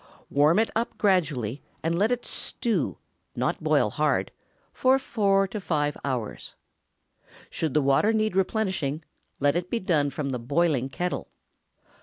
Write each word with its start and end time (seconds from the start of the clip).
Warm 0.31 0.57
it 0.57 0.71
up 0.75 0.97
gradually, 0.97 1.61
and 1.83 1.95
let 1.95 2.09
it 2.11 2.25
stew—not 2.25 3.61
boil 3.63 3.91
hard—for 3.91 4.97
four 4.97 5.43
or 5.53 5.59
five 5.59 5.95
hours. 6.03 6.55
Should 7.51 7.75
the 7.75 7.83
water 7.83 8.11
need 8.11 8.35
replenishing, 8.35 9.03
let 9.39 9.55
it 9.55 9.69
be 9.69 9.79
done 9.79 10.09
from 10.09 10.29
the 10.31 10.39
boiling 10.39 10.89
kettle. 10.89 11.27